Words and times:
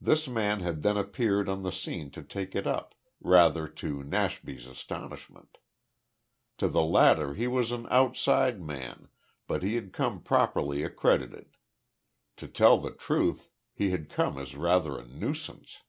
This 0.00 0.26
man 0.26 0.58
had 0.62 0.82
then 0.82 0.96
appeared 0.96 1.48
on 1.48 1.62
the 1.62 1.70
scene 1.70 2.10
to 2.10 2.24
take 2.24 2.56
it 2.56 2.66
up, 2.66 2.92
rather 3.20 3.68
to 3.68 4.02
Nashby's 4.02 4.66
astonishment. 4.66 5.58
To 6.58 6.66
the 6.66 6.82
latter 6.82 7.34
he 7.34 7.46
was 7.46 7.70
an 7.70 7.86
"outside" 7.88 8.60
man, 8.60 9.10
but 9.46 9.62
he 9.62 9.76
had 9.76 9.92
come 9.92 10.20
properly 10.24 10.82
accredited. 10.82 11.56
To 12.38 12.48
tell 12.48 12.78
the 12.78 12.90
truth, 12.90 13.46
he 13.72 13.90
had 13.92 14.10
come 14.10 14.38
as 14.38 14.56
rather 14.56 14.98
a 14.98 15.06
nuisance. 15.06 15.82